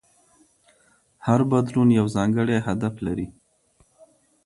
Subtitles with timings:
[1.25, 3.27] هر بدلون یو ځانګړی هدف لري.